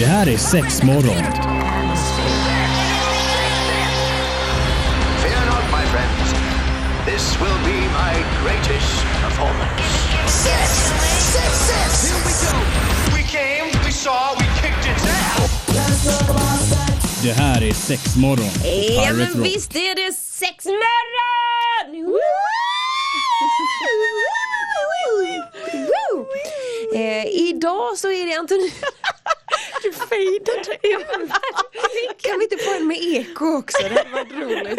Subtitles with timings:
[0.00, 1.22] Det här är sex morgon.
[5.22, 6.34] Fear not, my friends.
[7.06, 9.82] This will be my greatest performance.
[10.26, 10.70] Six,
[11.34, 12.10] six, six.
[12.10, 12.56] Here we go.
[13.16, 15.50] We came, we saw, we kicked its ass.
[17.22, 18.50] Det här är sex morgon.
[18.96, 19.46] Ja men Rock.
[19.46, 22.06] visst är det sexmorgon!
[25.90, 26.26] Woo!
[26.94, 28.72] Eh, idag så är det Antonina
[29.82, 30.76] Du fejdade
[32.22, 33.82] Kan vi inte få en med eko också?
[33.82, 34.78] Det hade varit roligt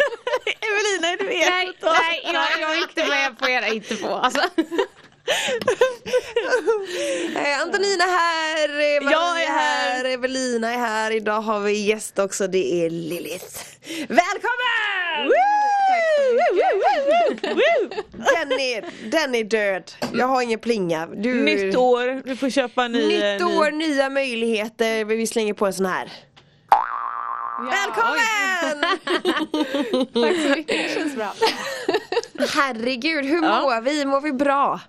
[0.60, 1.46] Evelina är du med?
[1.50, 4.40] Nej, nej jag, jag är inte med på era inte på alltså.
[7.36, 8.68] Eh, Antonina här,
[9.00, 10.04] Maria Jag är här.
[10.04, 13.56] Evelina är här Idag har vi gäst också, det är Lilith
[14.08, 15.32] Välkommen!
[18.34, 22.84] Den är, den är död, jag har ingen plinga du, Nytt år, du får köpa
[22.84, 23.06] en ny.
[23.08, 26.12] Nytt ny- år, nya möjligheter, vi slänger på en sån här
[27.70, 28.82] Välkommen!
[30.14, 31.32] Tack så mycket, det känns bra.
[32.54, 33.60] Herregud, hur Ja.
[33.62, 34.04] mår vi?
[34.04, 34.80] Mår vi bra?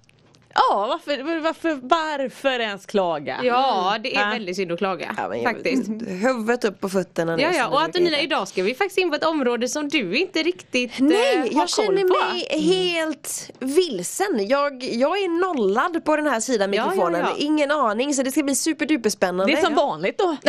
[0.55, 3.39] Ja, varför, varför, varför ens klaga?
[3.43, 5.15] Ja, det är väldigt synd att klaga.
[5.17, 5.89] Ja, men faktiskt.
[6.07, 7.67] Huvudet upp på fötterna Ja, ja.
[7.67, 11.05] Och Antonina, idag ska vi faktiskt in på ett område som du inte riktigt eh,
[11.05, 12.33] Nej, har jag koll känner på.
[12.33, 14.47] mig helt vilsen.
[14.47, 17.21] Jag, jag är nollad på den här sidan mikrofonen.
[17.21, 17.35] ja, ja.
[17.37, 19.53] Ingen aning, så det ska bli superduper spännande.
[19.53, 20.37] Det är som vanligt då.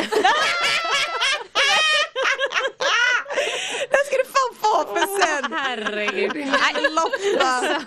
[3.90, 3.96] Det
[4.82, 5.52] sen!
[5.52, 6.36] Herregud.
[6.36, 7.80] Nej, Lotta!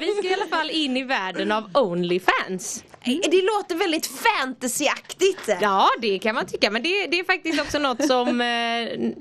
[0.00, 2.84] vi ska i alla fall in i världen av Onlyfans.
[3.04, 5.50] Det låter väldigt fantasyaktigt.
[5.60, 6.70] Ja, det kan man tycka.
[6.70, 8.46] Men det, det är faktiskt också något som eh,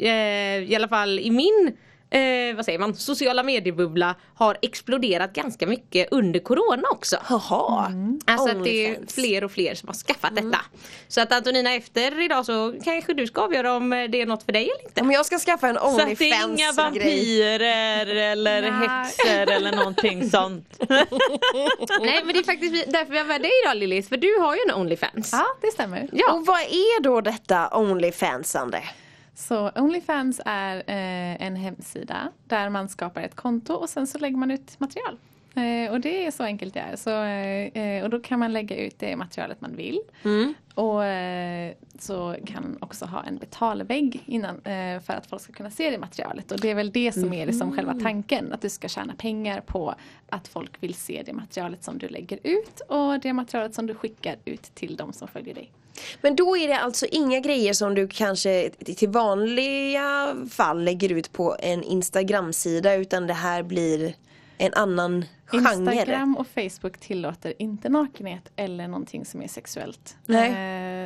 [0.10, 1.78] eh, i alla fall i min
[2.14, 7.18] eh, vad säger man, sociala mediebubbla har exploderat ganska mycket under corona också.
[7.30, 7.92] Jaha.
[8.26, 9.14] Alltså att det är Onlyfans.
[9.14, 10.60] fler och fler som har skaffat detta.
[11.08, 14.52] Så att Antonina efter idag så kanske du ska avgöra om det är något för
[14.52, 15.02] dig eller inte.
[15.02, 20.30] Om jag ska skaffa en Så att det är inga vampyrer eller häxor eller någonting
[20.30, 20.76] sånt.
[22.02, 24.56] Nej men det är faktiskt därför vi har med dig idag Lilith, för du har
[24.56, 25.30] ju en Onlyfans.
[25.32, 26.10] Ja, det stämmer.
[26.12, 26.34] Ja.
[26.34, 28.84] Och vad är då detta Onlyfansande?
[29.36, 34.38] Så Onlyfans är eh, en hemsida där man skapar ett konto och sen så lägger
[34.38, 35.18] man ut material.
[35.56, 36.96] Eh, och det är så enkelt det är.
[36.96, 40.00] Så, eh, eh, och då kan man lägga ut det materialet man vill.
[40.74, 45.54] Och eh, så kan man också ha en betalvägg innan eh, för att folk ska
[45.54, 46.52] kunna se det materialet.
[46.52, 48.54] Och det är väl det som är liksom själva tanken.
[48.54, 49.96] Att du ska tjäna pengar på
[50.30, 53.94] att folk vill se det materialet som du lägger ut och det materialet som du
[53.96, 55.72] skickar ut till de som följer dig.
[56.22, 61.34] Men då är det alltså inga grejer som du kanske till vanliga fall lägger ut
[61.34, 64.14] på en Instagram-sida utan det här blir
[64.58, 65.26] en annan.
[65.54, 70.18] Instagram och Facebook tillåter inte nakenhet eller någonting som är sexuellt.
[70.26, 70.52] Nej.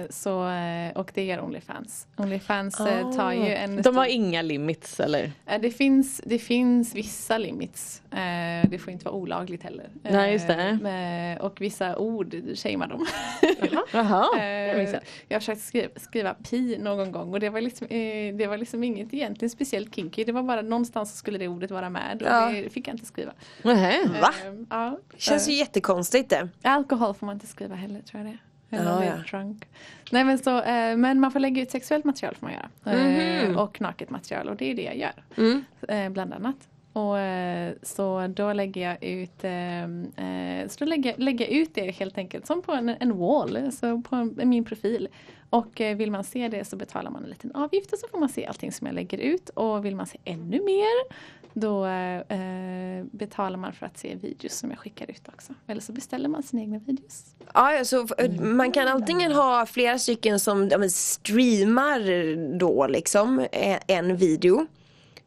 [0.02, 2.08] Eh, så, eh, och det gör Onlyfans.
[2.18, 3.82] Onlyfans eh, tar ju en...
[3.82, 5.32] De har inga limits eller?
[5.46, 8.02] Eh, det, finns, det finns vissa limits.
[8.12, 9.90] Eh, det får inte vara olagligt heller.
[10.04, 11.36] Nej, just det.
[11.38, 13.06] Eh, och vissa ord shamear dem.
[13.92, 14.28] Jaha.
[14.38, 14.82] Eh,
[15.28, 15.36] jag.
[15.36, 18.84] har försökt skriva, skriva pi någon gång och det var, liksom, eh, det var liksom
[18.84, 20.24] inget egentligen speciellt kinky.
[20.24, 22.50] Det var bara någonstans skulle det ordet vara med och Ja.
[22.50, 23.32] det fick jag inte skriva.
[23.62, 24.08] Nähä.
[24.22, 24.34] Va?
[24.70, 24.98] Ja.
[25.18, 26.50] Känns ju jättekonstigt det.
[26.62, 28.38] Alkohol får man inte skriva heller tror jag det.
[28.78, 29.68] Eller Ja, drunk.
[30.12, 32.98] Nej men så, eh, men man får lägga ut sexuellt material får man göra.
[32.98, 33.52] Mhm.
[33.52, 35.24] Eh, och naket material och det är det jag gör.
[35.38, 35.64] Mm.
[35.88, 36.56] Eh, bland annat.
[36.94, 41.76] Och eh, så då lägger jag ut eh, eh, Så då lägger, lägger jag ut
[41.76, 45.08] det helt enkelt som på en, en wall, så på en, min profil.
[45.50, 48.20] Och eh, vill man se det så betalar man en liten avgift och så får
[48.20, 49.50] man se allting som jag lägger ut.
[49.50, 51.14] Och vill man se ännu mer
[51.54, 55.54] då eh, betalar man för att se videos som jag skickar ut också.
[55.68, 57.26] Eller så beställer man sina egna videos.
[57.54, 62.00] Ja, så f- man kan antingen ha flera stycken som ja, streamar
[62.58, 64.66] då liksom eh, en video.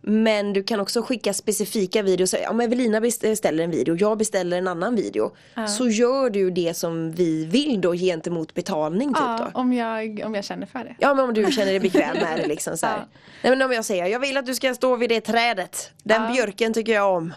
[0.03, 2.35] Men du kan också skicka specifika videos.
[2.49, 5.31] Om Evelina beställer en video, jag beställer en annan video.
[5.69, 9.61] Så gör du det som vi vill då gentemot betalning typ Ja, då.
[9.61, 10.95] om jag, om jag känner för det.
[10.99, 12.97] Ja men om du känner dig bekväm med det liksom så här.
[12.97, 13.05] Ja.
[13.43, 15.91] Nej men om jag säger, jag vill att du ska stå vid det trädet.
[16.03, 16.33] Den Ja.
[16.33, 17.33] björken tycker jag om.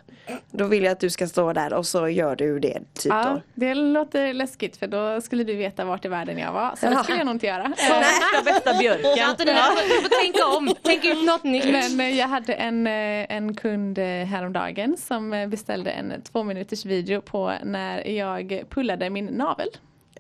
[0.51, 3.23] Då vill jag att du ska stå där och så gör du det typ Ja,
[3.23, 3.41] då.
[3.53, 6.75] det låter läskigt för då skulle du veta vart i världen jag var.
[6.79, 7.63] Så det skulle jag nog inte göra.
[7.89, 9.29] Värsta bästa björken.
[9.29, 10.75] Antonina, du får, du får tänka om.
[10.83, 11.65] Tänk ut något nytt.
[11.65, 16.43] Men eh, jag hade en, eh, en kund eh, häromdagen som eh, beställde en två
[16.43, 19.67] minuters video på när jag pullade min navel.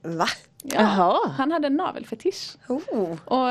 [0.01, 0.27] Va?
[0.63, 1.31] Ja.
[1.37, 2.55] Han hade en navelfetisch.
[2.67, 3.11] Oh.
[3.25, 3.49] Och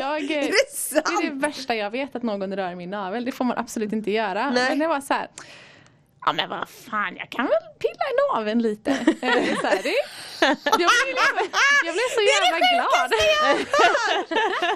[0.00, 1.06] jag, Är det sant?
[1.06, 3.24] det är det värsta jag vet att någon rör min navel.
[3.24, 4.50] Det får man absolut inte göra.
[4.50, 4.68] Nej.
[4.68, 5.28] Men det var så här.
[6.26, 8.94] Ja men vad fan jag kan väl pilla i naveln lite.
[9.60, 9.94] Så här, det,
[10.64, 10.88] Jag blev,
[11.84, 13.10] jag blev så jävla glad.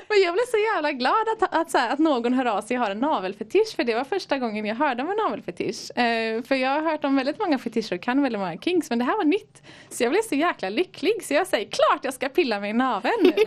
[0.08, 2.78] Men jag blev så jävla glad att, att, så här, att någon hör av sig
[2.78, 3.76] och har en navelfetisch.
[3.76, 5.98] För det var första gången jag hörde om en navelfetisch.
[5.98, 8.90] Eh, för jag har hört om väldigt många fetischer och kan väldigt många kinks.
[8.90, 9.62] Men det här var nytt.
[9.90, 11.24] Så jag blev så jäkla lycklig.
[11.24, 13.32] Så jag säger klart jag ska pilla mig i naveln.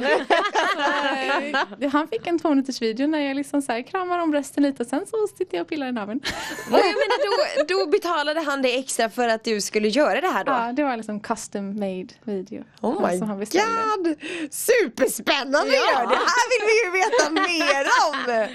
[1.81, 4.63] Eh, Han fick en två minuters video när jag liksom så här, kramar om brösten
[4.63, 6.19] lite och sen så sitter jag och pillar i naveln.
[6.71, 10.27] Och jag menar, då, då betalade han dig extra för att du skulle göra det
[10.27, 10.51] här då?
[10.51, 12.63] Ja, det var liksom custom made video.
[12.81, 13.69] Oh my som han beställde.
[14.03, 14.15] god!
[14.51, 15.99] Superspännande Ja.
[15.99, 18.47] Det här vill vi ju veta mer om!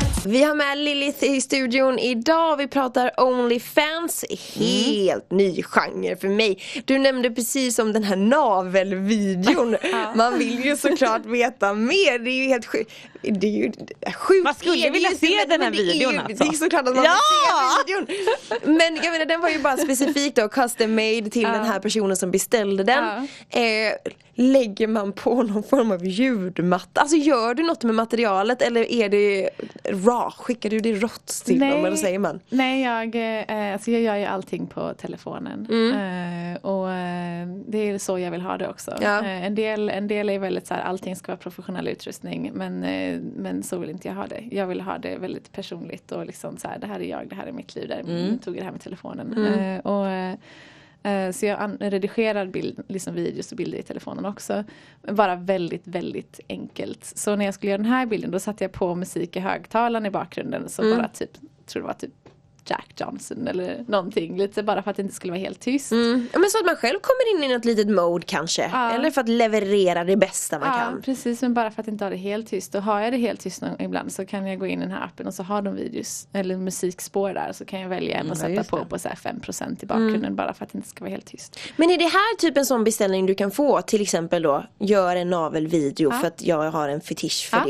[0.26, 2.56] Vi har med Lilith i studion idag.
[2.56, 4.24] Vi pratar Onlyfans.
[4.56, 6.58] Helt ny genre för mig.
[6.84, 9.76] Du nämnde precis om den här navelvideon.
[10.14, 12.18] Man vill ju såklart veta mer.
[12.18, 12.90] Det är ju helt sjukt.
[13.22, 13.72] Det är ju
[14.14, 14.44] sjukt.
[14.44, 16.44] Man skulle är vilja se men- den här men är videon ju, alltså.
[16.44, 17.14] Det är såklart att man Ja!
[17.86, 18.02] vill se
[18.56, 18.76] videon.
[18.76, 22.16] Men jag menar den var ju bara specifikt då custom made till den här personen
[22.16, 23.04] som beställde den.
[23.50, 23.92] Eh,
[24.36, 27.00] lägger man på någon form av ljudmatta?
[27.00, 29.50] Alltså gör du något med materialet eller är det
[29.88, 30.13] raw?
[30.36, 32.40] Skickar du det rått till dem eller säger man?
[32.48, 33.14] Nej, jag,
[33.48, 35.66] eh, alltså jag gör ju allting på telefonen.
[35.70, 36.54] Mm.
[36.54, 38.98] Eh, och eh, det är så jag vill ha det också.
[39.00, 39.18] Ja.
[39.24, 42.50] Eh, en, del, en del är väldigt så här, allting ska vara professionell utrustning.
[42.54, 42.80] Men,
[43.36, 44.44] men så vill inte jag ha det.
[44.50, 47.34] Jag vill ha det väldigt personligt och liksom så här, det här är jag, det
[47.34, 47.88] här är mitt liv.
[47.88, 48.38] Där Mm.
[48.38, 49.46] tog jag det här med telefonen.
[49.46, 50.38] Eh, och,
[51.32, 54.64] Så jag redigerar bild, liksom videos och bilder i telefonen också.
[55.02, 57.04] Bara väldigt, väldigt enkelt.
[57.04, 60.06] Så när jag skulle göra den här bilden då satte jag på musik i högtalaren
[60.06, 60.68] i bakgrunden.
[60.68, 61.30] Så bara typ,
[61.66, 62.23] tror det var typ
[62.66, 64.36] Jack Johnson eller någonting.
[64.38, 65.92] Lite bara för att det inte skulle vara helt tyst.
[65.92, 66.28] Mm.
[66.32, 68.70] Ja, Men så att man själv kommer in i något litet mode kanske.
[68.72, 68.90] Ja.
[68.92, 71.02] Eller för att leverera det bästa man Ja, kan.
[71.02, 71.42] precis.
[71.42, 72.74] Men bara för att inte ha det helt tyst.
[72.74, 74.90] Och har jag det helt tyst någon, ibland så kan jag gå in i den
[74.94, 77.52] här appen och så har de videos eller musikspår där.
[77.52, 80.36] Så kan jag välja en och sätta just på på så här 5% i bakgrunden
[80.36, 81.58] bara för att det inte ska vara helt tyst.
[81.76, 83.82] Men är det här typ en sån beställning du kan få?
[83.82, 87.64] Till exempel då, gör en navelvideo för att jag har en fetisch för Ja.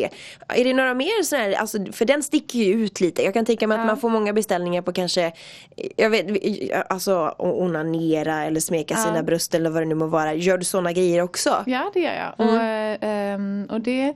[0.48, 0.60] det.
[0.60, 3.22] Är det några mer sådana här, alltså, för den sticker ju ut lite.
[3.22, 5.32] Jag kan tänka mig att man får många beställningar på kanske,
[5.96, 6.26] jag vet,
[6.90, 10.34] alltså onanera eller smeka sina bröst eller vad det nu må vara.
[10.34, 11.64] Gör du sådana grejer också?
[11.66, 12.46] Ja det gör jag.
[12.46, 14.14] Och, eh, ehm, och det är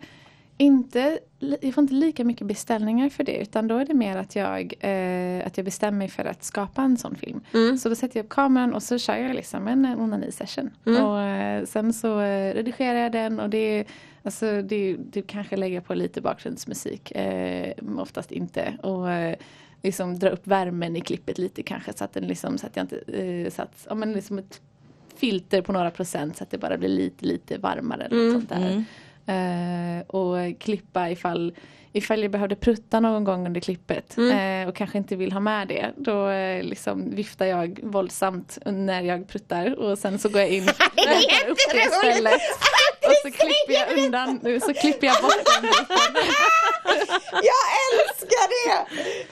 [0.59, 1.19] inte,
[1.61, 4.75] jag får inte lika mycket beställningar för det utan då är det mer att jag,
[4.81, 7.41] eh, att jag bestämmer mig för att skapa en sån film.
[7.79, 10.71] Så då sätter jag upp kameran och så kör jag liksom en eh, onani session.
[10.85, 13.85] Och eh, sen så eh, redigerar jag den och det är
[14.23, 18.79] Alltså det, det kanske lägger på lite bakgrundsmusik, eh, oftast inte.
[18.83, 19.37] Och eh,
[19.83, 22.85] liksom dra upp värmen i klippet lite kanske så att den liksom, så att jag
[22.85, 24.61] inte, eh, så att, ja men liksom ett
[25.17, 28.05] filter på några procent så att det bara blir lite, lite varmare.
[28.05, 28.85] Eller något sånt där.
[29.27, 31.55] Eh, och klippa ifall,
[31.93, 35.69] ifall jag behövde prutta någon gång under klippet eh, och kanske inte vill ha med
[35.69, 35.93] det.
[35.97, 40.63] Då eh, liksom viftar jag våldsamt när jag pruttar och sen så går jag in
[40.69, 42.41] och upp det istället.
[43.09, 45.71] Och så klipper jag undan, så klipper jag bort den.
[47.33, 48.87] Jag älskar det!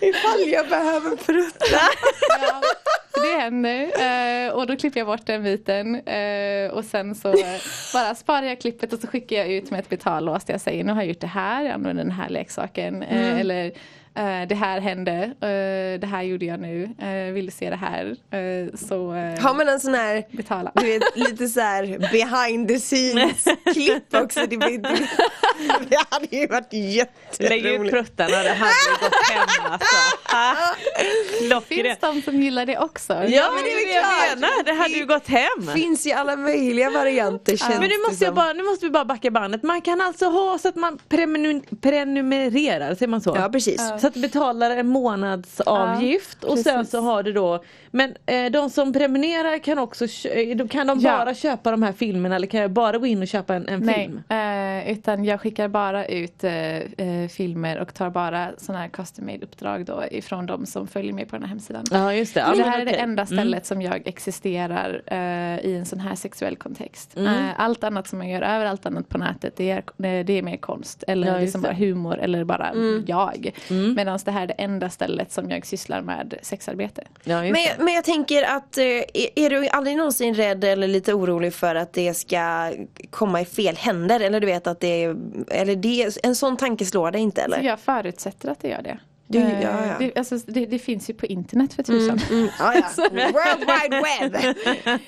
[0.06, 1.81] Ifall jag behöver prutta.
[2.28, 2.62] Ja,
[3.23, 4.47] det händer.
[4.47, 5.95] Eh, och då klipper jag bort den biten.
[5.95, 7.61] Eh, och sen så eh,
[7.95, 10.85] bara sparar jag klippet och så skickar jag ut med ett betallås där jag säger
[10.85, 13.03] nu har jag gjort det här, jag använder den här leksaken.
[13.03, 13.65] Eh, Eller
[14.15, 17.77] eh, det här hände, eh, det här gjorde jag nu, eh, vill du se det
[17.77, 18.07] här?
[18.31, 20.73] Eh, så eh, Har man en sån här betala.
[20.75, 24.40] Du vet lite så här behind the scenes klipp också.
[24.47, 24.79] Det, det,
[25.88, 27.95] det hade ju varit Lägg ut jätteroligt.
[27.95, 29.97] pruttarna, det hade gått hem alltså.
[30.33, 31.61] Ha.
[31.61, 33.06] Finns de som gillar det också?
[33.15, 35.75] Ja men det är det jag menar, det hade ju gått hem.
[35.75, 39.05] finns ju alla möjliga varianter känns Men nu måste, jag bara, nu måste vi bara
[39.05, 39.63] backa bandet.
[39.63, 40.99] Man kan alltså ha så att man
[41.81, 43.37] prenumererar, säger man så?
[43.37, 43.83] Ja precis.
[44.01, 48.71] Så att du betalar en månadsavgift och sen så har du då Men eh, de
[48.71, 51.19] som prenumererar kan också eh, Kan de Ja.
[51.19, 53.81] bara köpa de här filmerna eller kan jag bara gå in och köpa en, en
[53.81, 54.23] Nej, film?
[54.29, 56.53] eh, utan jag skickar bara ut eh,
[57.37, 61.29] filmer och tar bara sådana här custom made uppdrag då ifrån de som följer med
[61.29, 61.85] på den här hemsidan.
[61.91, 62.41] Ja just det.
[62.41, 63.05] Ja, det här är det okej.
[63.05, 63.26] enda Mm.
[63.38, 67.17] stället som jag existerar eh, i en sån här sexuell kontext.
[67.17, 67.26] Mm.
[67.35, 70.43] Eh, allt annat som jag gör över allt annat på nätet det är, det är
[70.43, 73.05] mer konst eller Ja, liksom bara humor eller bara Mm.
[73.07, 73.50] jag.
[73.97, 77.03] Medan det här är det enda stället som jag sysslar med sexarbete.
[77.25, 80.88] Ja, Men, jag- men jag tänker att, eh, är, är du aldrig någonsin rädd eller
[80.88, 82.73] lite orolig för att det ska
[83.11, 84.21] komma i fel händer?
[84.21, 85.17] Eller du vet att det är,
[85.50, 87.62] eller det, en sån tanke slår dig inte eller?
[87.62, 88.99] Jag förutsätter att det gör det.
[89.28, 89.95] Du- Eh, ja, ja.
[89.99, 92.18] Det, alltså, det, det finns ju på internet för tusan.
[92.30, 92.83] Mm, ja, ja.
[93.11, 94.54] World Wide Web!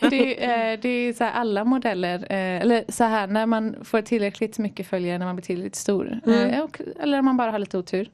[0.11, 3.77] det, är, eh, det är så här alla modeller, eh, eller så här när man
[3.85, 6.21] får tillräckligt mycket följare när man blir tillräckligt stor.
[6.27, 8.11] Eh, och, eller om man bara har lite otur.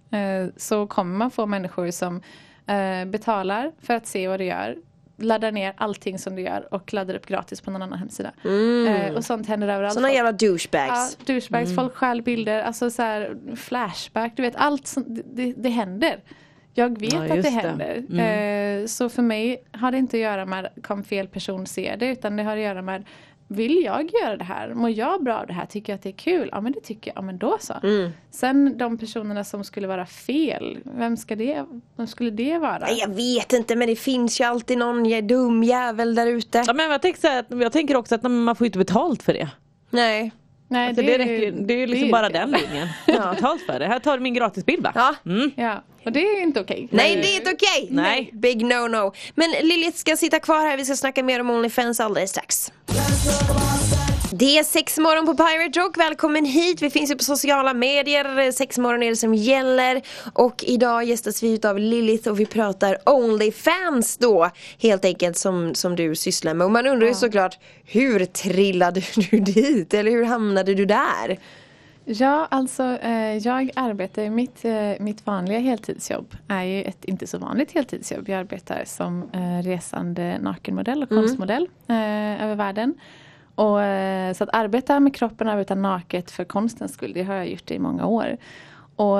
[0.56, 2.22] Så kommer man få människor som
[3.06, 4.76] betalar för att se vad du gör.
[5.16, 8.32] Laddar ner allting som du gör och laddar upp gratis på någon annan hemsida.
[8.44, 9.94] Eh, och sånt händer överallt.
[9.94, 11.16] Såna jävla Ja, douchebags.
[11.26, 16.20] douchebags, folk stjäl bilder, alltså så här, flashback, du vet allt som, det, det, händer.
[16.74, 17.96] Jag vet Ja, att det händer.
[18.20, 22.06] Eh, så för mig har det inte att göra med kom fel person se det
[22.06, 23.04] utan det har att göra med
[23.48, 24.74] vill jag göra det här?
[24.74, 25.66] Mår jag bra av det här?
[25.66, 26.48] Tycker jag att det är kul?
[26.52, 27.74] Ja men det tycker jag, ja men då så.
[28.30, 31.64] Sen de personerna som skulle vara fel, vem ska det,
[31.96, 32.78] vem skulle det vara?
[32.78, 36.64] Nej, Jag vet inte men det finns ju alltid någon jä- dum jävel där ute.
[36.66, 39.22] Ja, men jag, tänker så här, att- jag tänker också att man får inte betalt
[39.22, 39.48] för det.
[39.90, 40.32] Nej.
[40.68, 42.88] Nej, Alltså, det, är- räcker, det är ju liksom är bara den linjen.
[43.06, 43.86] Jag inte betalt för det.
[43.86, 44.92] Här tar du min gratisbild va?
[44.94, 45.14] Ja.
[45.56, 46.88] Ja, och det är inte okej.
[46.90, 47.88] Nej det är inte okej!
[47.90, 48.30] Nej.
[48.32, 49.12] Big no no.
[49.34, 52.72] Men Lilith ska sitta kvar här, vi ska snacka mer om Onlyfans alldeles strax.
[54.38, 56.82] Det är sexmorgon på Pirate Rock, välkommen hit.
[56.82, 60.02] Vi finns ju på sociala medier, sexmorgon är det som gäller.
[60.32, 64.50] Och idag gästas vi av Lilith och vi pratar Onlyfans då.
[64.78, 66.64] Helt enkelt som, som du sysslar med.
[66.64, 69.94] Och man undrar ju såklart, hur trillade du dit?
[69.94, 71.38] Eller hur hamnade du där?
[72.06, 77.38] Ja, alltså eh, jag arbetar, mitt, eh, mitt vanliga heltidsjobb är ju ett inte så
[77.38, 78.28] vanligt heltidsjobb.
[78.28, 82.94] Jag arbetar som eh, resande nakenmodell och konstmodell eh, över världen.
[83.54, 83.78] Och,
[84.36, 87.78] så att arbeta med kroppen arbeta naket för konstens skull, det har jag gjort i
[87.78, 88.36] många år.
[88.96, 89.18] Och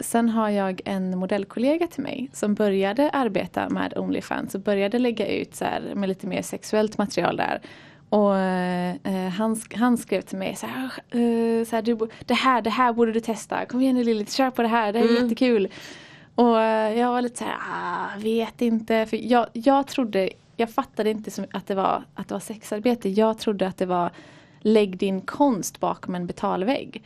[0.00, 5.26] sen har jag en modellkollega till mig som började arbeta med Onlyfans och började lägga
[5.26, 7.60] ut så här, med lite mer sexuellt material där.
[8.12, 12.34] Och eh, han, sk- han skrev till mig så här, eh, så här du, det
[12.34, 13.64] här, det här borde du testa.
[13.66, 15.68] Kom igen nu Lilith, kör på det här, det här är jättekul.
[16.34, 19.06] Och eh, jag var lite så här, ah, vet inte.
[19.06, 23.08] För jag, jag trodde, jag fattade inte som att, det var, att det var sexarbete.
[23.08, 24.10] Jag trodde att det var
[24.60, 27.02] lägg din konst bakom en betalvägg.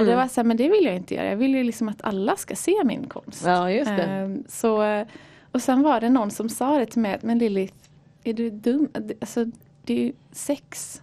[0.00, 1.26] Och det var så här, men det vill jag inte göra.
[1.26, 3.42] Jag vill ju liksom att alla ska se min konst.
[3.46, 4.02] Ja, just det.
[4.02, 5.06] Ehm, Så, eh,
[5.52, 7.74] och sen var det någon som sa det till mig, men Lilith,
[8.24, 8.88] är du dum?
[9.20, 9.46] Alltså,
[9.84, 11.00] det är ju sex.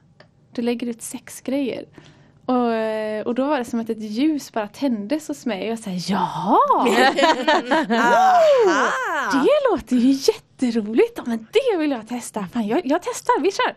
[0.52, 1.86] Du lägger ut sexgrejer.
[2.46, 5.62] Och, eh, och då var det som att ett ljus bara tändes hos mig.
[5.62, 6.60] Och jag sa jaha!
[9.32, 10.14] Det låter ju
[10.62, 11.20] jätteroligt.
[11.26, 12.46] Men det vill jag testa.
[12.54, 13.76] Fan, jag, jag testar, vi kör.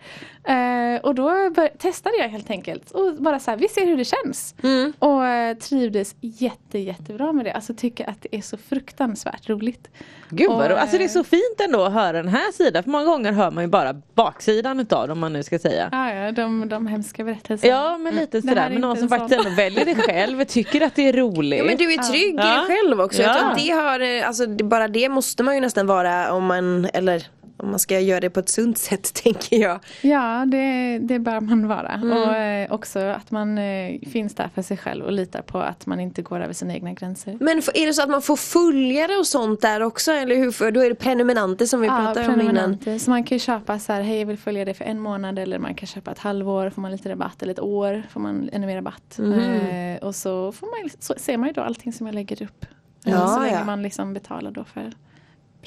[0.54, 2.90] Eh, och då bör, testade jag helt enkelt.
[2.90, 4.54] Och bara så här, vi ser hur det känns.
[4.98, 7.52] Och eh, trivdes jätte, jättebra med det.
[7.52, 9.88] Alltså tycker att det är så fruktansvärt roligt.
[10.30, 12.52] Gud vad Och, ro- alltså det är så eh, fint ändå att höra den här
[12.52, 12.82] sidan.
[12.82, 15.88] För många gånger hör man ju bara baksidan utav det om man nu ska säga.
[15.92, 17.72] Ja, ja, de, de hemska berättelserna.
[17.72, 18.66] Ja men lite Det här sådär.
[18.66, 21.58] är Men någon som faktiskt ändå väljer det själv, tycker att det är roligt.
[21.58, 22.44] Ja men du är trygg i Ja.
[22.66, 23.22] dig själv också.
[23.22, 23.38] Jag Ja.
[23.40, 26.44] tror att det har, eh, alltså det, bara det måste man ju nästan vara om
[26.44, 27.26] man, eller
[27.62, 29.80] om man ska göra det på ett sunt sätt tänker jag.
[30.00, 31.88] Ja, det, det bör man vara.
[31.88, 32.12] Mm.
[32.12, 35.86] Och eh, också att man eh, finns där för sig själv och litar på att
[35.86, 37.36] man inte går över sina egna gränser.
[37.40, 40.50] Men är det så att man får följare och sånt där också eller hur?
[40.50, 42.98] För då är det prenumeranter som vi pratade om innan.
[43.00, 45.38] Så man kan ju köpa så här, hej jag vill följa dig för en månad
[45.38, 48.48] eller man kan köpa ett halvår, får man lite rabatt eller ett år får man
[48.52, 49.18] ännu mer rabatt.
[49.18, 49.32] Mhm.
[49.32, 52.64] Eh, och så, får man, så ser man ju då allting som jag lägger upp.
[52.64, 53.64] Eh, Ja, så länge ja.
[53.64, 54.92] man liksom betalar då för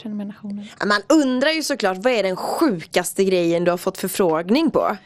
[0.01, 0.65] prenumerationen.
[0.79, 4.97] Ja, Man undrar ju såklart vad är den sjukaste grejen du har fått förfrågning på?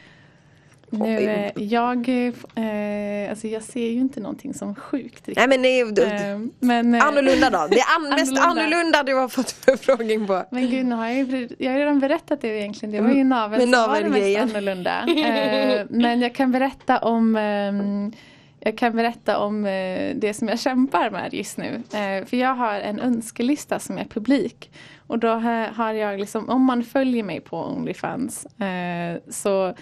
[0.92, 5.36] Nu, eh, jag, eh, alltså jag ser ju inte någonting som sjukt riktigt.
[5.36, 7.66] Nej men det är Eh, men, eh, annorlunda då.
[7.70, 9.02] Det är an- mest Annorlunda.
[9.02, 10.44] du har fått förfrågning på.
[10.50, 12.92] Men gud, nu har jag, ju, jag har redan berättat det egentligen.
[12.94, 15.04] Det var ju naveln Med som var det mest annorlunda.
[15.08, 18.12] Eh, men jag kan berätta om ehm,
[18.60, 21.74] jag kan berätta om eh, det som jag kämpar med just nu.
[21.74, 24.70] Eh, för jag har en önskelista som är publik.
[25.06, 29.74] Och då ha- har jag liksom, om man följer mig på Onlyfans eh, så,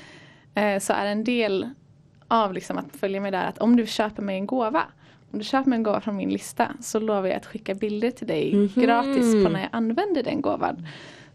[0.81, 1.71] så är en del
[2.29, 4.83] av liksom att följa mig där att om du köper mig en gåva
[5.33, 8.11] om du köper mig en gåva från min lista så lovar jag att skicka bilder
[8.11, 10.87] till dig gratis på när jag använder den gåvan.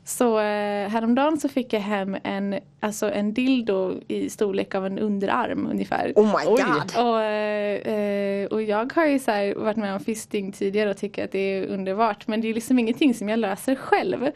[0.05, 4.99] Så eh, häromdagen så fick jag hem en, alltså en dildo i storlek av en
[4.99, 6.13] underarm ungefär.
[6.15, 7.05] Oh my god.
[7.05, 11.25] Och, eh, och jag har ju så här varit med om fisting tidigare och tycker
[11.25, 14.31] att det är underbart men det är liksom ingenting som jag löser själv.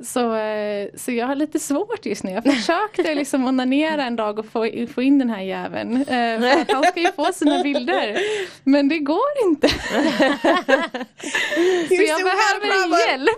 [0.00, 2.30] Så, eh, så jag har lite svårt just nu.
[2.30, 5.96] Jag försökte liksom onanera en dag och få, få in den här jäveln.
[5.96, 8.18] Eh, för att han ska ju få sina bilder.
[8.64, 9.68] Men det går inte.
[11.88, 13.32] så jag behöver welcome.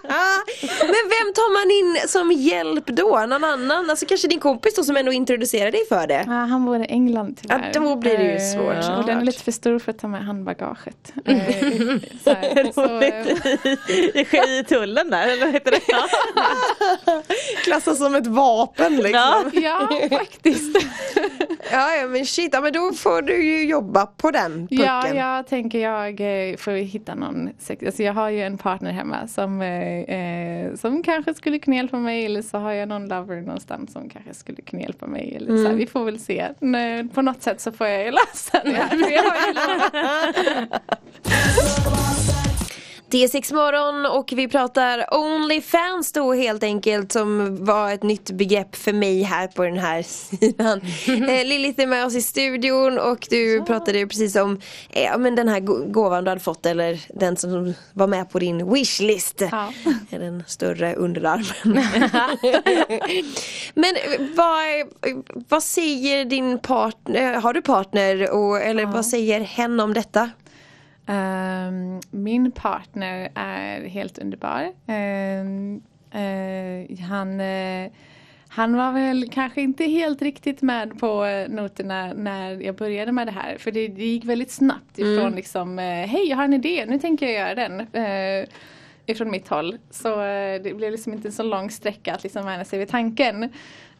[0.10, 0.72] hjälp.
[0.80, 3.26] Men vem tar man in som hjälp då?
[3.26, 3.90] Någon annan?
[3.90, 6.24] Alltså kanske din kompis då som ändå introducerar dig för det?
[6.26, 7.70] Ja, han bor i England tyvärr.
[7.74, 9.06] Ja, då blir det ju Eh, svårt, Och såklart.
[9.06, 11.12] den är lite för stor för att ta med handbagaget.
[11.24, 11.36] Eh,
[12.24, 13.00] så här, så,
[14.44, 15.80] eh, I tullen där, eller vad heter det?
[17.64, 19.12] Klassas som ett vapen liksom.
[19.52, 19.88] Ja.
[20.00, 20.76] Ja, faktiskt.
[21.72, 24.84] Ja, ja men shit, ja, men då får du ju jobba på den pucken.
[24.86, 27.48] Ja, jag tänker jag eh, får hitta någon.
[27.58, 31.76] sex- Alltså jag har ju en partner hemma som, eh, eh, som kanske skulle kunna
[31.76, 35.34] hjälpa mig eller så har jag någon lover någonstans som kanske skulle kunna hjälpa mig.
[35.36, 36.46] Eller så här, vi får väl se.
[37.14, 40.68] På något sätt så får jag ju lösa det här.
[43.10, 48.30] Det är sex morgon och vi pratar Onlyfans då helt enkelt som var ett nytt
[48.30, 50.80] begrepp för mig här på den här sidan.
[51.28, 55.18] eh, Lilith är med oss i studion och du pratade ju precis om eh, ja,
[55.18, 58.72] men den här gå- gåvan du hade fått eller den som var med på din
[58.72, 59.42] wishlist.
[59.50, 59.72] Ja.
[60.10, 61.44] Den större underarmen.
[63.74, 65.14] men eh, vad,
[65.48, 70.30] vad säger din partner, har du partner och, eller vad säger hen om detta?
[71.10, 74.72] Ehm, min partner är helt underbar.
[74.86, 77.90] Ehm, eh, han, eh,
[78.48, 83.26] han var väl kanske inte helt riktigt med på eh, noterna när jag började med
[83.26, 83.56] det här.
[83.58, 86.98] För det, det gick väldigt snabbt ifrån liksom, eh, hej jag har en idé, nu
[86.98, 87.86] tänker jag göra den.
[89.06, 89.78] Ifrån mitt håll.
[89.90, 90.16] Så
[90.62, 93.48] det blev liksom inte en så lång sträcka att liksom vänja sig vid tanken.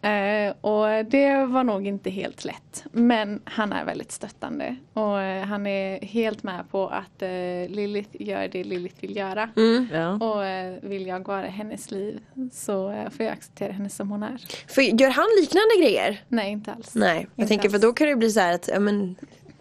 [0.02, 2.84] Eh, och det var nog inte helt lätt.
[2.92, 4.76] Men han är väldigt stöttande.
[4.92, 7.28] Och eh, han är helt med på att eh,
[7.68, 9.50] Lilith gör det Lilith vill göra.
[9.92, 10.12] Ja.
[10.14, 12.20] Och eh, vill jag vara hennes liv
[12.52, 14.36] så eh, får jag acceptera henne som hon är.
[14.68, 16.22] För gör han liknande grejer?
[16.28, 16.94] Nej, inte alls.
[16.94, 17.82] Nej, jag Inte tänker för alls.
[17.82, 19.16] då kan det bli så här att, ja men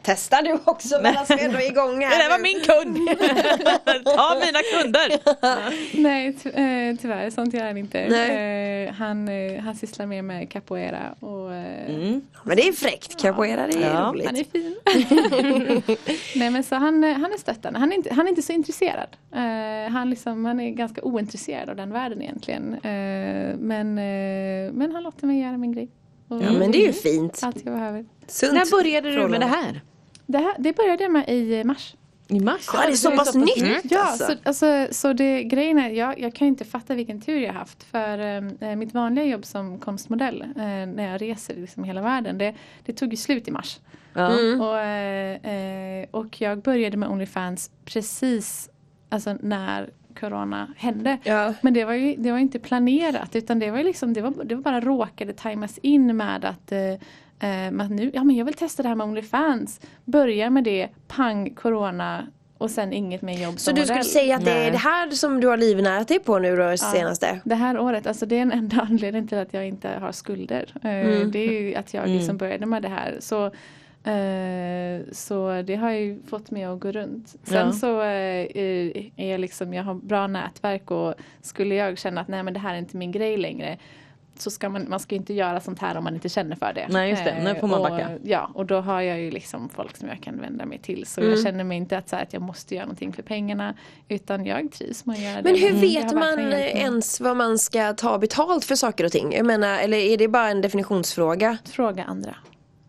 [0.10, 2.98] Testa du också medan vi ändå är igång här Det där var min kund!
[4.16, 5.20] Ta mina kunder!
[6.02, 8.08] Nej, ty- eh, tyvärr sånt gör han inte.
[8.10, 8.86] Nej.
[8.86, 13.68] Eh, han, eh, han sysslar mer med capoeira och eh, Men det är fräckt, capoeira
[13.68, 14.26] det är Ja, roligt.
[14.26, 14.76] Han är fin.
[16.40, 17.80] Nej men så han, han är stöttande.
[17.80, 19.08] Han är inte, han är inte så intresserad.
[19.92, 22.76] Han, liksom, han är ganska ointresserad av den världen egentligen.
[23.60, 23.96] Men,
[24.74, 25.90] men han låter mig göra min grej.
[26.28, 27.40] Och Ja men det är ju fint.
[27.44, 28.06] Allt jag behöver.
[28.28, 29.82] Sunt När började du med det här?
[30.32, 31.96] Det, här, det började jag med i mars.
[32.28, 32.70] I mars?
[32.74, 34.26] Ja det är så pass nytt Ja, alltså.
[34.26, 37.54] så, alltså, så det, grejen är, jag, jag kan ju inte fatta vilken tur jag
[37.54, 37.84] haft.
[37.84, 38.20] För
[38.60, 42.56] eh, mitt vanliga jobb som konstmodell, eh, när jag reser liksom hela världen, det,
[42.86, 43.80] det tog ju slut i mars.
[44.14, 44.28] Ja.
[44.60, 48.70] Och, eh, eh, och jag började med Onlyfans precis
[49.10, 49.90] alltså, när
[50.20, 51.18] Corona hände.
[51.24, 51.54] Ja.
[51.62, 54.56] Men det var ju det var inte planerat utan det var, liksom, det var, det
[54.56, 56.72] var bara råkade tajmas in med att,
[57.40, 59.82] eh, att nu, ja men jag vill testa det här med Onlyfans.
[60.06, 63.88] Börja med det, pang, Corona och sen inget mer jobb Så du modell.
[63.88, 66.64] skulle säga att det är det här som du har livnärat dig på nu då
[66.70, 67.40] det senaste?
[67.44, 70.66] Det här året, alltså det är en enda anledning till att jag inte har skulder.
[70.84, 71.32] Eh, Mm.
[71.32, 73.18] Det är ju att jag liksom började med det här.
[73.20, 73.46] Så,
[74.10, 77.36] eh, så det har ju fått mig att gå runt.
[77.44, 77.72] Sen Ja.
[77.72, 78.48] så eh,
[79.16, 82.60] är jag liksom, jag har bra nätverk och skulle jag känna att nej men det
[82.60, 83.78] här är inte min grej längre.
[84.42, 86.88] Så ska man, man ska inte göra sånt här om man inte känner för det.
[86.90, 87.44] Nej, just det.
[87.44, 88.10] Nu får man och, backa.
[88.24, 91.06] Ja, och då har jag ju liksom folk som jag kan vända mig till.
[91.06, 91.34] Så Mm.
[91.34, 93.74] jag känner mig inte att, så här, att jag måste göra någonting för pengarna.
[94.08, 95.52] Utan jag trivs med att göra det.
[95.52, 95.82] Men hur Mm.
[95.82, 99.34] Vet man ens vad man ska ta betalt för saker och ting?
[99.34, 101.58] Jag menar, eller är det bara en definitionsfråga?
[101.66, 102.36] Fråga andra.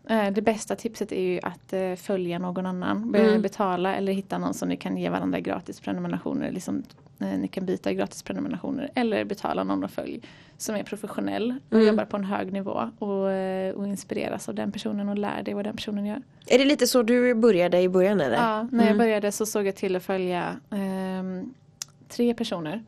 [0.09, 3.11] Eh, Det bästa tipset är ju att eh, följa någon annan.
[3.11, 6.51] Be- Betala eller hitta någon som ni kan ge varandra gratis prenumerationer.
[6.51, 6.83] Liksom, eh,
[7.21, 8.89] ni kan byta gratis prenumerationer.
[8.95, 10.21] Eller betala någon och följ
[10.57, 12.89] som är professionell och jobbar på en hög nivå.
[12.99, 16.21] Och, eh, och inspireras av den personen och lär dig vad den personen gör.
[16.47, 18.35] Är det lite så du började i början eller?
[18.35, 21.53] Ja, när jag började så såg jag till att följa ehm,
[22.09, 22.83] tre personer.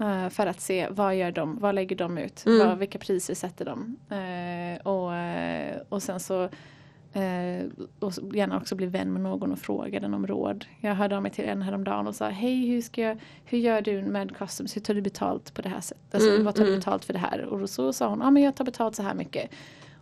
[0.00, 3.64] eh, för att se vad gör de, vad lägger de ut, vad, vilka priser sätter
[3.64, 3.96] de.
[4.10, 6.48] Eh, och, eh, och sen så
[7.12, 7.66] eh,
[7.98, 10.64] och gärna också bli vän med någon och fråga den om råd.
[10.80, 13.82] Jag hörde av mig till en häromdagen och sa hej hur, ska jag, hur gör
[13.82, 16.14] du med customs, hur tar du betalt på det här sättet?
[16.14, 17.44] Alltså, vad tar du betalt för det här?
[17.44, 19.50] Och så sa hon, ja men jag tar betalt så här mycket.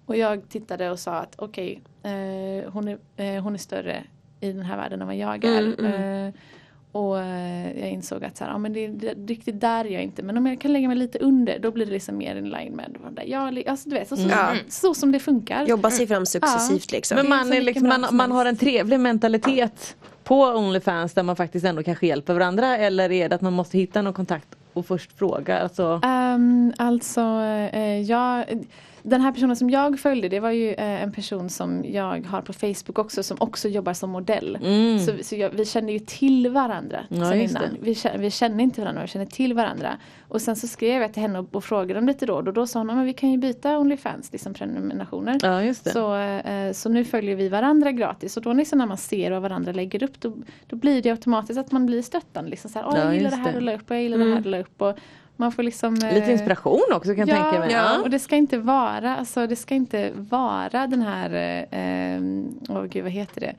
[0.07, 4.05] Och jag tittade och sa att okej, eh, hon, är, eh, hon är större
[4.41, 5.85] i den här världen än vad jag är.
[5.85, 6.33] Eh,
[6.93, 10.03] och eh, jag insåg att så här, ja, men det, det, riktigt där är jag
[10.03, 10.23] inte.
[10.23, 12.73] Men om jag kan lägga mig lite under då blir det liksom mer in line
[12.73, 14.55] med vad där jag alltså, du vet, så, så, Ja.
[14.69, 15.67] så som det funkar.
[15.67, 17.17] Jobba sig fram successivt liksom.
[17.17, 21.37] Men är man, är liksom, man, man har en trevlig mentalitet på Onlyfans där man
[21.37, 24.87] faktiskt ändå kanske hjälper varandra eller är det att man måste hitta någon kontakt och
[24.87, 25.59] först fråga?
[25.59, 26.01] Alltså,
[26.35, 27.21] Um, alltså,
[27.73, 28.45] eh, jag,
[29.03, 32.43] den här personen som jag följde det var ju eh, en person som jag har
[32.43, 34.59] på Facebook också som också jobbar som modell.
[35.07, 37.63] Så, så jag, vi kände ju till varandra Ja, sen innan.
[37.81, 39.99] Vi vi kände inte varandra, vi kände till varandra.
[40.29, 42.67] Och sen så skrev jag till henne och, och frågade om lite råd och då
[42.67, 45.39] sa hon att vi kan ju byta Onlyfans, liksom prenumerationer.
[45.43, 45.75] ja.
[45.75, 49.43] Så, eh, så nu följer vi varandra gratis och då liksom när man ser vad
[49.43, 50.33] varandra lägger upp då,
[50.67, 52.51] då blir det automatiskt att man blir stöttande.
[52.51, 53.59] Liksom så här, "Åh, Ja, jag gillar det här det.
[53.59, 54.83] du la upp och jag gillar det här du la upp.
[54.83, 54.99] Och
[55.41, 57.73] Man får liksom eh, Lite inspiration också kan jag ja, tänka mig.
[57.73, 61.31] Ja, och det ska inte vara, alltså det ska inte vara den här,
[61.71, 62.21] eh,
[62.77, 63.55] åh gud vad heter det?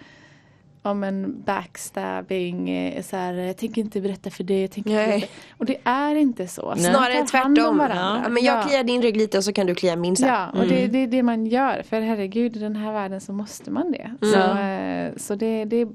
[0.84, 5.30] Om en backstabbing, eh, så här, jag tänker inte berätta för dig, jag tänker Nej.
[5.58, 6.74] Och det är inte så.
[6.76, 7.80] Så Snarare tvärtom.
[7.89, 8.63] Ja, men jag Ja.
[8.67, 10.28] kliar din rygg lite och så kan du klia min sen.
[10.28, 11.84] Ja, och det, det är det man gör.
[11.89, 14.12] För herregud, i den här världen så måste man det.
[14.22, 15.88] Så, eh, så det, det,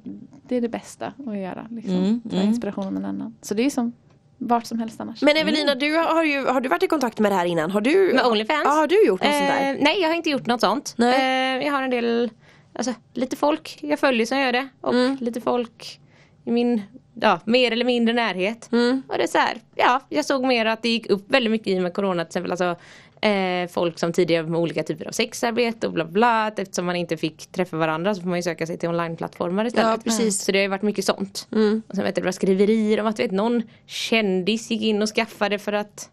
[0.48, 1.66] det är det bästa att göra.
[1.70, 1.94] Liksom.
[1.94, 3.34] Mm, Ta inspiration av någon annan.
[3.42, 3.92] Så det är som
[4.38, 5.22] vart som helst annars.
[5.22, 7.70] Men Evelina, du har, ju, har du varit i kontakt med det här innan?
[7.70, 8.62] Har du, Med Onlyfans?
[8.64, 9.70] Ja, har du gjort något sånt där?
[9.74, 10.94] Eh, nej jag har inte gjort något sånt.
[10.96, 11.56] Nej.
[11.58, 12.30] Eh, jag har en del,
[12.74, 14.68] alltså lite folk jag följer som gör det.
[14.80, 15.16] Och Mm.
[15.20, 16.00] lite folk
[16.44, 16.82] i min,
[17.14, 18.68] ja mer eller mindre närhet.
[18.72, 19.02] Mm.
[19.08, 21.66] Och det är så här, ja jag såg mer att det gick upp väldigt mycket
[21.68, 22.50] i och med corona till exempel.
[22.50, 22.76] Alltså,
[23.20, 26.48] eh, folk som tidigare med olika typer av sexarbete och bla bla.
[26.56, 29.90] Eftersom man inte fick träffa varandra så får man ju söka sig till onlineplattformar istället.
[29.90, 30.44] Ja, precis.
[30.44, 31.48] Så det har ju varit mycket sånt.
[31.52, 31.82] Mm.
[31.88, 35.08] Och sen vet jag, det var skriverier om att vet, någon kändis gick in och
[35.08, 36.10] skaffade för att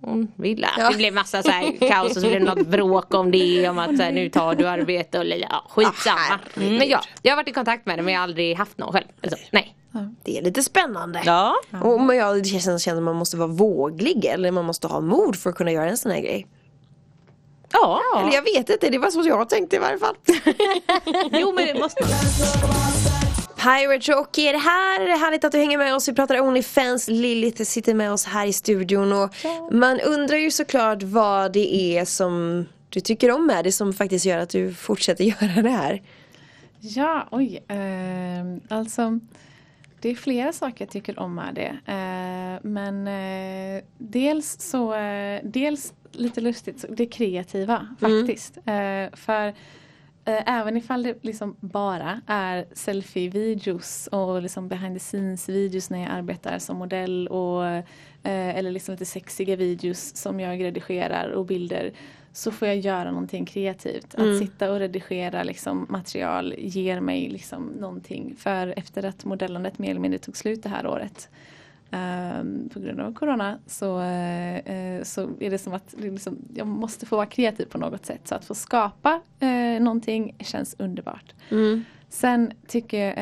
[0.00, 0.68] hon ville.
[0.78, 0.90] Ja.
[0.90, 3.68] Det blev massa så här kaos och så blev det något bråk om det.
[3.68, 6.40] Om att så här, nu tar du arbete och ja, skitsamma.
[6.54, 6.78] Herregud.
[6.78, 8.92] men ja, jag har varit i kontakt med det men jag har aldrig haft någon
[8.92, 9.06] själv.
[9.22, 9.76] Alltså, nej.
[10.22, 11.22] Det är lite spännande.
[11.24, 11.54] Ja.
[11.82, 15.00] Och men jag det känns, känns att man måste vara våglig eller man måste ha
[15.00, 16.46] mod för att kunna göra en sån här grej.
[17.72, 18.00] Ja.
[18.20, 20.14] Eller jag vet inte, det var så jag tänkte i varje fall.
[21.32, 22.10] Jo men det måste man.
[23.56, 25.18] Pirate Rock är det här.
[25.18, 26.08] Härligt att du hänger med oss.
[26.08, 27.08] Vi pratar Onlyfans.
[27.08, 29.12] Lilith sitter med oss här i studion.
[29.12, 29.34] Och
[29.70, 34.24] man undrar ju såklart vad det är som du tycker om med det som faktiskt
[34.24, 36.02] gör att du fortsätter göra det här.
[36.80, 37.64] Ja, oj.
[37.68, 39.18] ehm, alltså,
[40.02, 41.92] det är flera saker jag tycker om med det.
[41.92, 48.56] Eh, men eh, dels så, eh, dels lite lustigt, det kreativa faktiskt.
[48.56, 49.54] Eh, för
[50.24, 56.58] även ifall det liksom bara är selfie-videos och liksom behind the scenes-videos när jag arbetar
[56.58, 57.64] som modell och
[58.22, 61.92] eller liksom lite sexiga videos som jag redigerar och bilder
[62.32, 64.14] så får jag göra någonting kreativt.
[64.14, 68.34] Att sitta och redigera liksom, material ger mig liksom någonting.
[68.38, 71.28] För efter att modellandet mer eller mindre tog slut det här året
[71.90, 77.06] ehm, på grund av corona så, eh, så är det som att liksom, jag måste
[77.06, 78.28] få vara kreativ på något sätt.
[78.28, 81.34] Så att få skapa eh, någonting känns underbart.
[82.12, 83.14] Sen tycker jag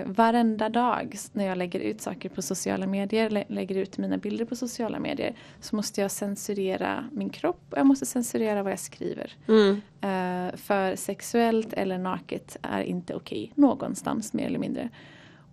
[0.00, 4.16] eh, varenda dag när jag lägger ut saker på sociala medier, lä- lägger ut mina
[4.18, 8.72] bilder på sociala medier så måste jag censurera min kropp och jag måste censurera vad
[8.72, 9.32] jag skriver.
[10.00, 14.88] Eh, för sexuellt eller naket är inte okej någonstans mer eller mindre.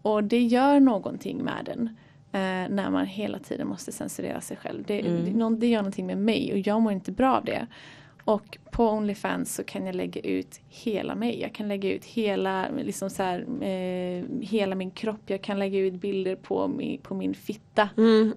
[0.02, 1.88] Och det gör någonting med den.
[2.32, 4.84] Eh, när man hela tiden måste censurera sig själv.
[4.88, 7.68] Det, det, någon- det gör någonting med mig och jag mår inte bra av det.
[8.30, 11.42] Och på Onlyfans så kan jag lägga ut hela mig.
[11.42, 15.22] Jag kan lägga ut hela, liksom så här, eh, hela min kropp.
[15.26, 17.90] Jag kan lägga ut bilder på, mi, på min fitta.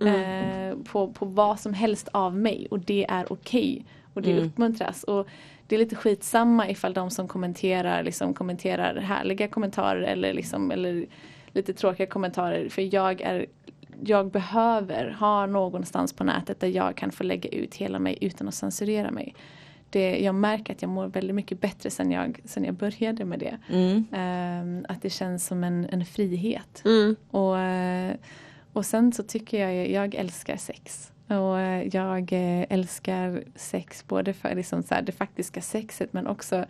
[0.09, 2.66] Eh, på, på vad som helst av mig.
[2.70, 3.85] Och det är okej.
[4.14, 5.05] Och det uppmuntras.
[5.05, 5.28] Och
[5.66, 11.07] det är lite skitsamma ifall de som kommenterar liksom kommenterar härliga kommentarer eller, liksom, eller
[11.52, 12.68] lite tråkiga kommentarer.
[12.68, 13.46] För jag är
[14.05, 18.48] jag behöver ha någonstans på nätet där jag kan få lägga ut hela mig utan
[18.48, 19.35] att censurera mig.
[19.92, 23.38] Det, jag märker att jag mår väldigt mycket bättre sen jag, sen jag började med
[23.38, 23.59] det.
[24.12, 26.83] Ehm, att det känns som en, en frihet.
[27.31, 28.14] Och, eh,
[28.72, 31.12] och sen så tycker jag, jag älskar sex.
[31.26, 36.26] Och eh, jag eh, älskar sex både för liksom så här, det faktiska sexet men
[36.26, 36.64] också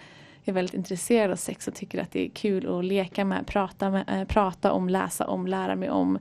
[0.44, 3.90] är väldigt intresserad av sex och tycker att det är kul att leka med, prata,
[3.90, 6.18] med, prata om, läsa om, lära mig om.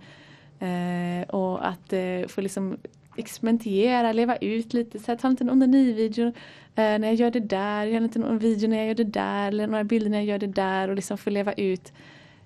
[0.60, 2.78] Eh, och att eh, få liksom
[3.22, 5.00] experimentera, leva ut lite.
[5.00, 6.34] Så här, ta en liten onani-video eh,
[6.76, 7.86] när jag gör det där.
[7.86, 9.48] Jag har en liten video när jag gör det där.
[9.48, 10.90] Eller några bilder när jag gör det där.
[10.90, 11.94] Och liksom få leva ut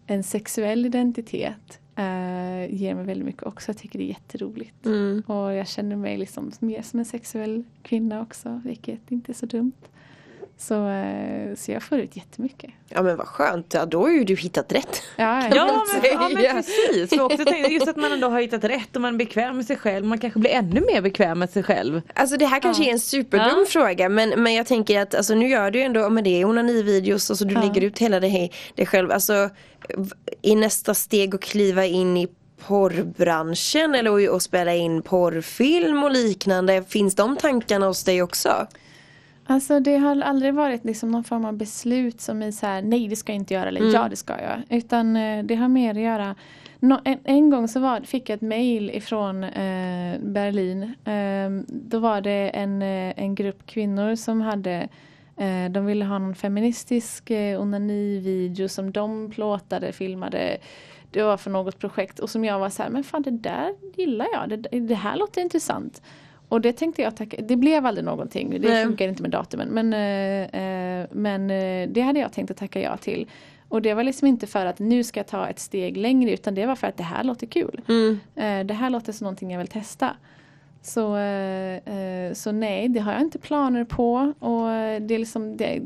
[0.07, 1.79] en sexuell identitet.
[1.95, 3.69] Eh, ger mig väldigt mycket också.
[3.69, 4.85] Jag tycker det är jätteroligt.
[5.29, 8.61] Och jag känner mig liksom mer som en sexuell kvinna också.
[8.65, 9.71] Vilket inte är så dumt.
[10.57, 12.71] Så, eh, så jag får ut jättemycket.
[12.89, 15.01] Ja men vad skönt, ja, då har ju du hittat rätt.
[15.15, 17.09] Ja, Ja men, ja men precis.
[17.09, 19.65] För också tänkte, just att man ändå har hittat rätt och man är bekväm med
[19.65, 20.05] sig själv.
[20.05, 22.01] Man kanske blir ännu mer bekväm med sig själv.
[22.13, 23.65] Alltså det här kanske är en superdum Ja.
[23.67, 27.29] fråga men, men jag tänker att alltså, nu gör du ju ändå med det onani-videos
[27.29, 29.11] och så du lägger ut hela det, här- det själv.
[29.11, 29.49] Alltså
[30.41, 32.27] i nästa steg att kliva in i
[32.67, 36.83] porrbranschen eller och spela in porrfilm och liknande.
[36.87, 38.67] Finns de tankarna hos dig också?
[39.47, 43.07] Alltså det har aldrig varit liksom någon form av beslut som är så här nej
[43.07, 44.77] det ska jag inte göra eller ja det ska jag.
[44.77, 46.35] Utan eh, det har mer att göra
[46.79, 50.83] Nå, en, en gång så var, fick jag ett mail ifrån eh, Berlin.
[50.83, 54.87] Eh, då var det en, eh, en grupp kvinnor som hade
[55.37, 60.57] eh, de ville ha någon feministisk eh, onani-video som de plåtade, filmade.
[61.11, 63.73] det var för något projekt och som jag var så här, men fan det där
[63.95, 66.01] gillar jag, det, det här låter intressant.
[66.49, 68.85] Och det tänkte jag tacka, det blev aldrig någonting, det Nej.
[68.85, 69.67] funkar inte med datumen.
[69.67, 73.27] Men, eh, eh, men eh, det hade jag tänkt att tacka ja till.
[73.69, 76.55] Och det var liksom inte för att nu ska jag ta ett steg längre utan
[76.55, 77.81] det var för att det här låter kul.
[78.35, 80.15] Eh, det här låter som någonting jag vill testa.
[80.81, 84.33] Så, eh, eh, så nej, det har jag inte planer på.
[84.39, 84.67] Och
[85.01, 85.81] det är liksom det,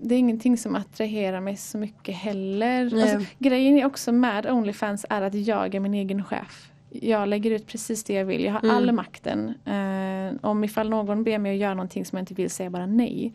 [0.00, 3.02] det är ingenting som attraherar mig så mycket heller.
[3.02, 6.72] Alltså, grejen är också med Onlyfans är att jag är min egen chef.
[6.92, 8.44] Jag lägger ut precis det jag vill.
[8.44, 9.54] Jag har all makten.
[9.64, 12.86] Eh, om ifall någon ber mig att göra någonting som jag inte vill säga bara
[12.86, 13.32] nej.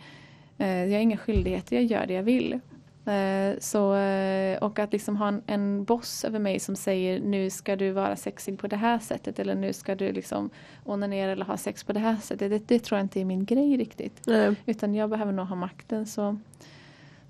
[0.58, 2.60] Eh, jag har inga skyldigheter, jag gör det jag vill.
[3.08, 7.50] Eh, så, eh, och att liksom ha en, en boss över mig som säger nu
[7.50, 10.50] ska du vara sexig på det här sättet eller nu ska du liksom
[10.86, 12.50] onanera eller ha sex på det här sättet.
[12.50, 14.22] Det, det tror jag inte är min grej riktigt.
[14.26, 14.56] Nej.
[14.65, 16.06] Utan jag behöver nog ha makten.
[16.06, 16.38] Så,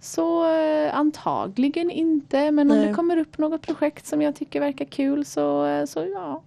[0.02, 2.52] så eh, antagligen inte.
[2.52, 2.88] Men om Nej.
[2.88, 6.44] det kommer upp något projekt som jag tycker verkar kul så, eh, så ja.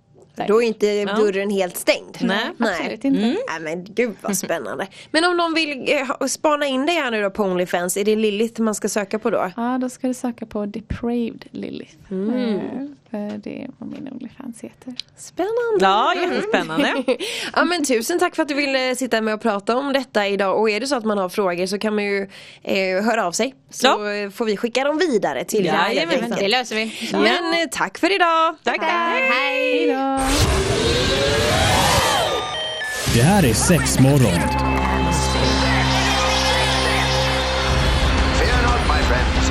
[0.49, 2.17] Då är inte dörren helt stängd.
[2.21, 3.21] Nej, absolut inte.
[3.21, 4.87] Nej men gud vad spännande.
[5.11, 8.17] Men om någon vill eh, spana in dig här nu då på Onlyfans, är det
[8.17, 9.51] Lilith man ska söka på då?
[9.57, 11.95] Ja, då ska du söka på Depraved Lilith.
[12.11, 12.55] Mm.
[12.57, 14.95] Eh, för det är vad min Onlyfans heter.
[15.17, 15.79] Spännande.
[15.81, 17.05] Ja, jättespännande.
[17.55, 20.61] Ja men tusen tack för att du ville sitta med och prata om detta idag
[20.61, 22.29] och är det så att man har frågor så kan man ju
[22.63, 23.55] eh, höra av sig.
[23.71, 24.13] Så Ja.
[24.13, 26.35] eh, får vi skicka dem vidare till helt Jajamän.
[26.39, 26.93] Det löser vi.
[27.13, 28.57] Men eh, tack för idag.
[28.65, 29.21] Tack, tack.
[29.31, 30.21] Hej då.
[33.15, 33.55] Det här är
[38.89, 39.51] my friends.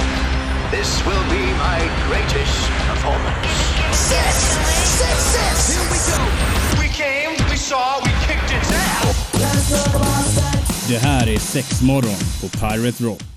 [0.71, 3.47] This will be my greatest performance.
[3.91, 4.35] Six,
[4.99, 5.69] six, six.
[5.69, 6.81] Here we go.
[6.81, 9.15] We came, we saw, we kicked it down.
[10.88, 13.29] Det här är Sexmorgon på Pirate Rock.